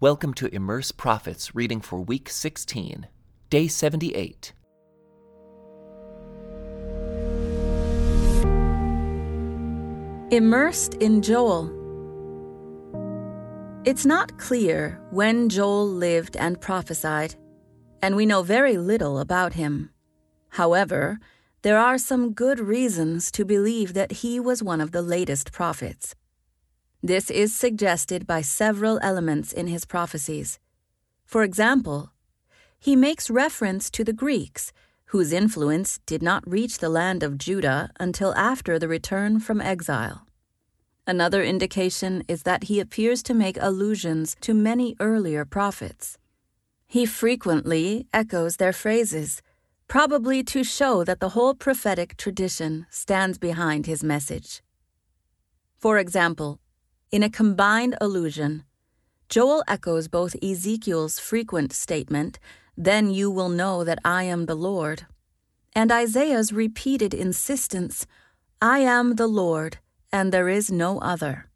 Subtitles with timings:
[0.00, 3.08] Welcome to Immerse Prophets reading for week 16,
[3.50, 4.52] day 78.
[10.30, 11.74] Immersed in Joel.
[13.84, 17.34] It's not clear when Joel lived and prophesied,
[18.00, 19.90] and we know very little about him.
[20.50, 21.18] However,
[21.62, 26.14] there are some good reasons to believe that he was one of the latest prophets.
[27.02, 30.58] This is suggested by several elements in his prophecies.
[31.24, 32.10] For example,
[32.78, 34.72] he makes reference to the Greeks,
[35.06, 40.26] whose influence did not reach the land of Judah until after the return from exile.
[41.06, 46.18] Another indication is that he appears to make allusions to many earlier prophets.
[46.86, 49.40] He frequently echoes their phrases,
[49.86, 54.62] probably to show that the whole prophetic tradition stands behind his message.
[55.78, 56.58] For example,
[57.10, 58.64] in a combined allusion,
[59.28, 62.38] Joel echoes both Ezekiel's frequent statement,
[62.76, 65.06] Then you will know that I am the Lord,
[65.74, 68.06] and Isaiah's repeated insistence,
[68.60, 69.78] I am the Lord,
[70.10, 71.48] and there is no other.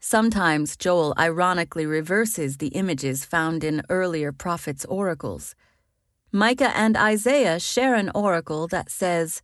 [0.00, 5.54] Sometimes Joel ironically reverses the images found in earlier prophets' oracles.
[6.32, 9.42] Micah and Isaiah share an oracle that says,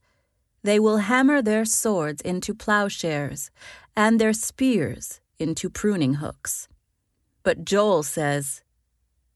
[0.63, 3.51] They will hammer their swords into plowshares,
[3.97, 6.69] and their spears into pruning hooks.
[7.43, 8.63] But Joel says,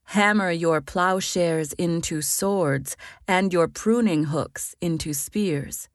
[0.05, 2.97] Hammer your plowshares into swords,
[3.29, 5.89] and your pruning hooks into spears.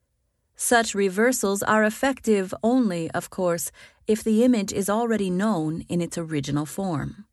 [0.56, 3.70] Such reversals are effective only, of course,
[4.06, 7.26] if the image is already known in its original form.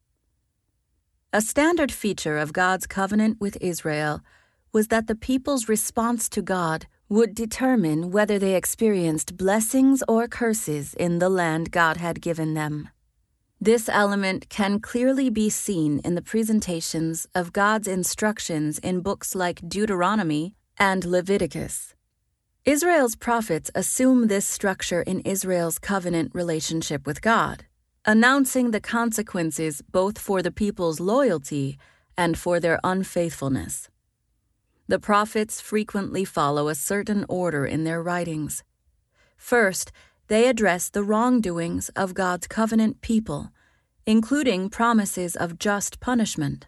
[1.32, 4.22] A standard feature of God's covenant with Israel
[4.74, 10.96] was that the people's response to God would determine whether they experienced blessings or curses
[10.96, 12.90] in the land God had given them.
[13.62, 19.62] This element can clearly be seen in the presentations of God's instructions in books like
[19.70, 21.94] Deuteronomy and Leviticus.
[22.66, 27.66] Israel's prophets assume this structure in Israel's covenant relationship with God,
[28.06, 31.78] announcing the consequences both for the people's loyalty
[32.18, 33.88] and for their unfaithfulness.
[34.88, 38.64] The prophets frequently follow a certain order in their writings.
[39.38, 39.92] First,
[40.28, 43.52] they address the wrongdoings of God's covenant people,
[44.06, 46.68] including promises of just punishment.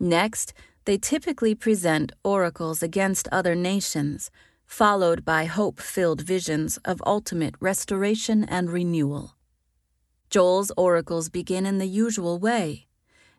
[0.00, 0.52] Next,
[0.86, 4.30] they typically present oracles against other nations,
[4.66, 9.36] followed by hope filled visions of ultimate restoration and renewal.
[10.30, 12.86] Joel's oracles begin in the usual way,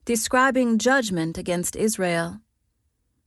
[0.05, 2.39] describing judgment against Israel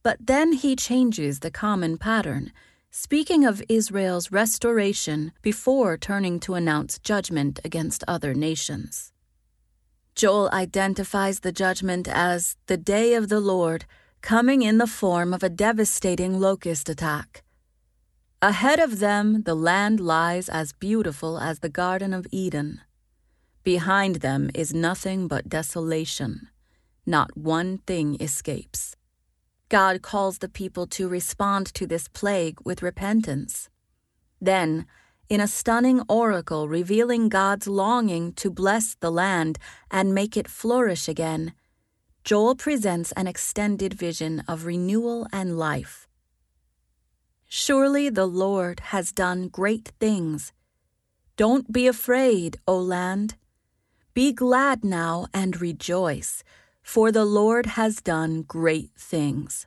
[0.04, 2.52] but then he changes the common pattern,
[2.90, 9.12] speaking of Israel's restoration before turning to announce judgment against other nations.
[10.14, 13.86] Joel identifies the judgment as the day of the Lord
[14.20, 17.42] coming in the form of a devastating locust attack.
[18.42, 22.82] Ahead of them, the land lies as beautiful as the Garden of Eden.
[23.62, 26.48] Behind them is nothing but desolation.
[27.06, 28.96] Not one thing escapes.
[29.68, 33.68] God calls the people to respond to this plague with repentance.
[34.40, 34.86] Then,
[35.28, 39.58] in a stunning oracle revealing God's longing to bless the land
[39.90, 41.54] and make it flourish again,
[42.24, 46.06] Joel presents an extended vision of renewal and life.
[47.48, 50.52] Surely the Lord has done great things.
[51.36, 53.36] Don't be afraid, O land.
[54.12, 56.44] Be glad now and rejoice
[56.84, 59.66] for the Lord has done great things.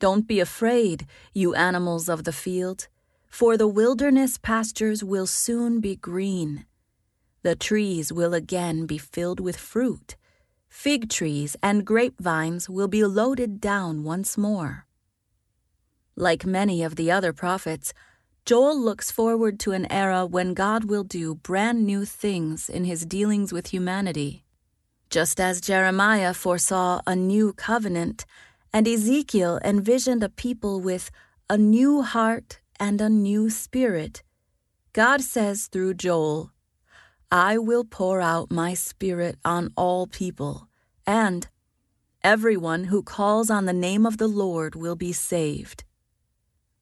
[0.00, 2.88] Don't be afraid, you animals of the field,
[3.28, 6.64] for the wilderness pastures will soon be green.
[7.42, 10.16] The trees will again be filled with fruit.
[10.68, 14.86] Fig trees and grapevines will be loaded down once more.
[16.16, 17.92] Like many of the other prophets,
[18.46, 23.04] Joel looks forward to an era when God will do brand new things in his
[23.04, 24.44] dealings with humanity.
[25.10, 28.24] Just as Jeremiah foresaw a new covenant,
[28.72, 31.10] and Ezekiel envisioned a people with
[31.48, 34.22] a new heart and a new spirit,
[34.92, 36.52] God says through Joel,
[37.28, 40.68] I will pour out my spirit on all people,
[41.04, 41.48] and
[42.22, 45.82] everyone who calls on the name of the Lord will be saved.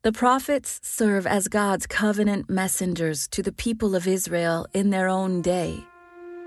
[0.02, 5.40] The prophets serve as God's covenant messengers to the people of Israel in their own
[5.40, 5.87] day.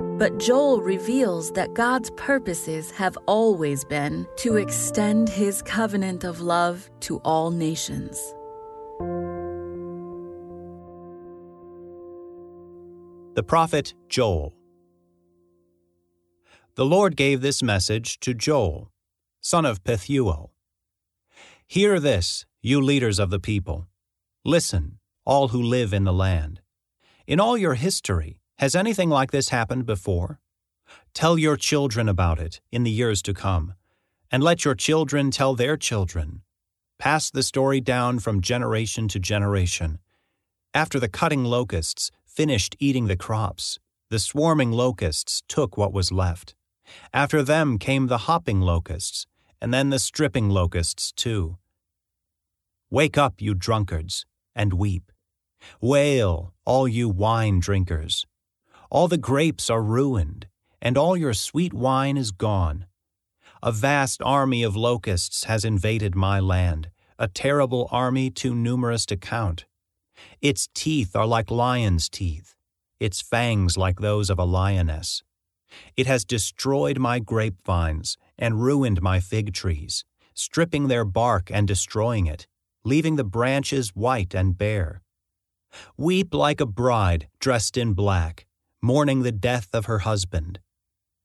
[0.01, 6.89] But Joel reveals that God's purposes have always been to extend his covenant of love
[7.01, 8.17] to all nations.
[13.33, 14.53] The Prophet Joel.
[16.75, 18.91] the Lord gave this message to Joel,
[19.39, 20.49] son of Pethuel.
[21.67, 23.87] Hear this, you leaders of the people.
[24.43, 26.59] Listen, all who live in the land.
[27.25, 30.39] In all your history, has anything like this happened before?
[31.15, 33.73] Tell your children about it in the years to come,
[34.31, 36.43] and let your children tell their children.
[36.99, 39.97] Pass the story down from generation to generation.
[40.75, 43.79] After the cutting locusts finished eating the crops,
[44.11, 46.53] the swarming locusts took what was left.
[47.11, 49.25] After them came the hopping locusts,
[49.59, 51.57] and then the stripping locusts too.
[52.91, 55.11] Wake up, you drunkards, and weep.
[55.81, 58.27] Wail, all you wine drinkers.
[58.91, 60.47] All the grapes are ruined,
[60.81, 62.87] and all your sweet wine is gone.
[63.63, 69.15] A vast army of locusts has invaded my land, a terrible army too numerous to
[69.15, 69.63] count.
[70.41, 72.53] Its teeth are like lion's teeth,
[72.99, 75.23] its fangs like those of a lioness.
[75.95, 80.03] It has destroyed my grapevines and ruined my fig trees,
[80.33, 82.45] stripping their bark and destroying it,
[82.83, 85.01] leaving the branches white and bare.
[85.95, 88.47] Weep like a bride dressed in black,
[88.81, 90.59] mourning the death of her husband.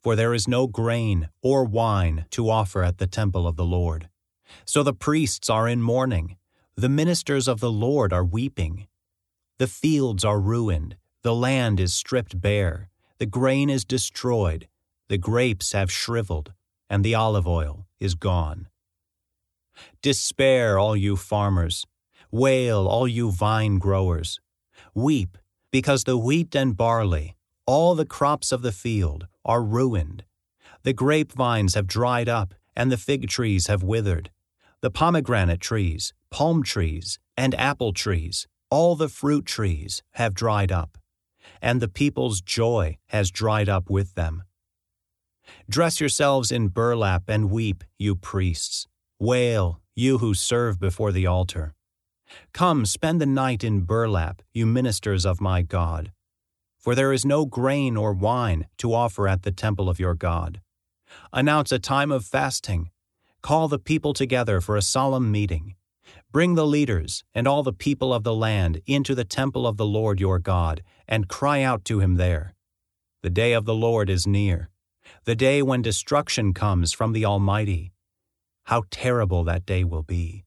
[0.03, 4.09] For there is no grain or wine to offer at the temple of the Lord.
[4.65, 6.37] So the priests are in mourning,
[6.77, 8.87] the ministers of the Lord are weeping.
[9.59, 14.69] The fields are ruined, the land is stripped bare, the grain is destroyed,
[15.09, 16.53] the grapes have shriveled,
[16.91, 18.69] and the olive oil is gone.
[20.03, 21.87] Despair, all you farmers.
[22.31, 24.41] Wail, all you vine growers.
[24.95, 25.39] Weep,
[25.71, 27.36] because the wheat and barley,
[27.67, 30.25] all the crops of the field, are ruined.
[30.83, 34.31] The grapevines have dried up, and the fig trees have withered.
[34.81, 40.99] The pomegranate trees, palm trees, and apple trees, all the fruit trees, have dried up
[41.61, 44.43] and the people's joy has dried up with them.
[45.69, 48.87] Dress yourselves in burlap and weep, you priests.
[49.19, 51.75] Wail, you who serve before the altar.
[52.53, 56.13] Come, spend the night in burlap, you ministers of my God.
[56.87, 60.61] For there is no grain or wine to offer at the temple of your God.
[61.33, 62.91] Announce a time of fasting.
[63.43, 65.75] Call the people together for a solemn meeting.
[66.31, 69.85] Bring the leaders and all the people of the land into the temple of the
[69.85, 72.55] Lord your God, and cry out to him there.
[73.25, 74.71] The day of the Lord is near,
[75.25, 77.91] the day when destruction comes from the Almighty.
[78.67, 80.45] How terrible that day will be!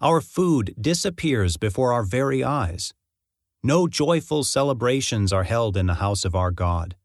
[0.00, 2.92] Our food disappears before our very eyes.
[3.68, 6.96] No joyful celebrations are held in the house of our God.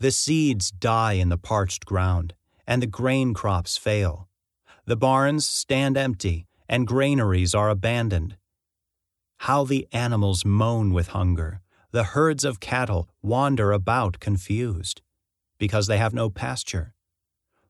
[0.00, 2.34] The seeds die in the parched ground,
[2.66, 4.28] and the grain crops fail.
[4.84, 8.36] The barns stand empty, and granaries are abandoned.
[9.38, 11.62] How the animals moan with hunger.
[11.90, 15.00] The herds of cattle wander about confused,
[15.56, 16.92] because they have no pasture.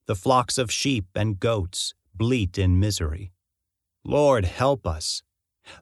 [0.06, 3.30] The flocks of sheep and goats bleat in misery.
[4.04, 5.22] Lord, help us.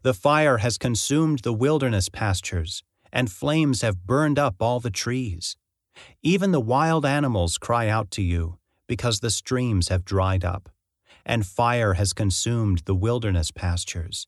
[0.02, 2.82] The fire has consumed the wilderness pastures,
[3.12, 5.56] and flames have burned up all the trees.
[6.23, 10.70] Even the wild animals cry out to you, because the streams have dried up
[11.29, 14.26] and fire has consumed the wilderness pastures.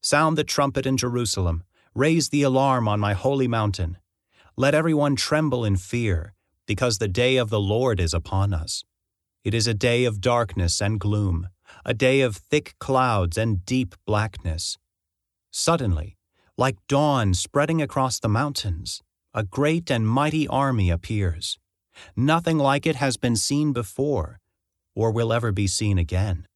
[0.00, 1.64] Sound the trumpet in Jerusalem,
[1.94, 3.98] raise the alarm on my holy mountain.
[4.56, 6.32] Let everyone tremble in fear,
[6.64, 8.84] because the day of the Lord is upon us.
[9.42, 11.48] It is a day of darkness and gloom,
[11.84, 14.78] a day of thick clouds and deep blackness.
[15.50, 16.16] Suddenly,
[16.56, 21.58] like dawn spreading across the mountains, a great and mighty army appears.
[22.16, 24.40] Nothing like it has been seen before,
[24.94, 26.46] or will ever be seen again.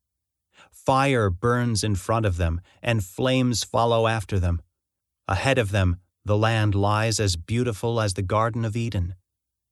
[0.70, 4.60] Fire burns in front of them, and flames follow after them.
[5.26, 9.14] Ahead of them, the land lies as beautiful as the Garden of Eden.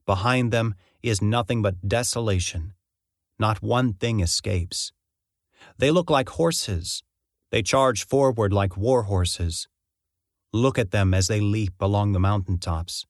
[0.06, 2.75] Behind them is nothing but desolation.
[3.38, 4.92] Not one thing escapes.
[5.79, 7.02] They look like horses.
[7.50, 9.69] They charge forward like war horses.
[10.52, 13.07] Look at them as they leap along the mountain tops.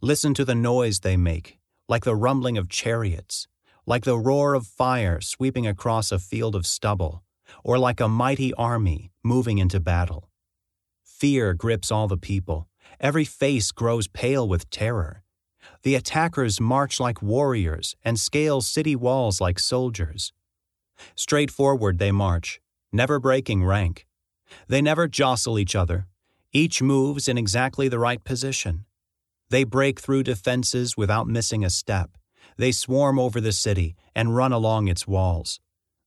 [0.00, 3.46] Listen to the noise they make, like the rumbling of chariots
[3.90, 7.24] like the roar of fire sweeping across a field of stubble,
[7.64, 10.30] or like a mighty army moving into battle.
[11.04, 12.68] Fear grips all the people.
[13.00, 15.24] Every face grows pale with terror.
[15.82, 20.32] The attackers march like warriors and scale city walls like soldiers.
[21.14, 22.60] Straight forward they march,
[22.92, 24.06] never breaking rank.
[24.68, 26.06] They never jostle each other.
[26.52, 28.84] Each moves in exactly the right position.
[29.50, 32.16] They break through defenses without missing a step.
[32.56, 35.60] They swarm over the city and run along its walls.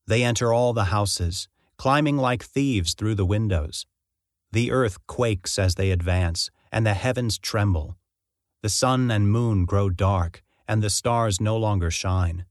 [0.07, 1.47] They enter all the houses,
[1.77, 3.85] climbing like thieves through the windows.
[4.51, 7.97] The earth quakes as they advance, and the heavens tremble.
[8.62, 12.45] The sun and moon grow dark, and the stars no longer shine.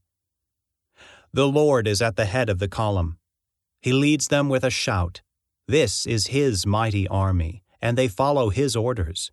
[1.35, 3.17] The Lord is at the head of the column.
[3.81, 5.21] He leads them with a shout.
[5.67, 9.31] This is His mighty army, and they follow His orders.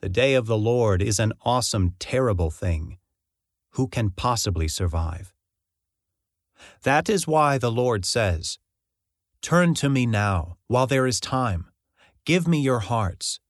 [0.00, 2.98] The day of the Lord is an awesome, terrible thing.
[3.70, 5.32] Who can possibly survive?
[6.82, 8.58] That is why the Lord says,
[9.40, 11.70] Turn to me now, while there is time.
[12.26, 13.40] Give me your hearts.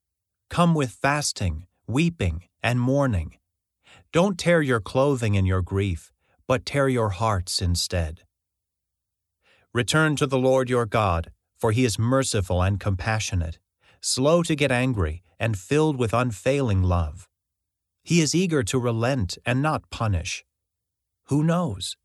[0.48, 3.34] Come with fasting, weeping, and mourning.
[4.12, 6.11] Don't tear your clothing in your grief,
[6.52, 8.20] but tear your hearts instead.
[9.72, 13.58] Return to the Lord your God, for he is merciful and compassionate,
[14.02, 17.26] slow to get angry, and filled with unfailing love.
[18.02, 20.44] He is eager to relent and not punish.
[21.28, 21.96] Who knows?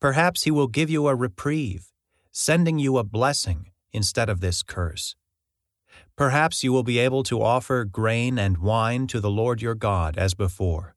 [0.00, 1.92] Perhaps he will give you a reprieve
[2.30, 5.16] sending you a blessing instead of this curse.
[6.16, 10.16] Perhaps you will be able to offer grain and wine to the Lord your God
[10.16, 10.96] as before.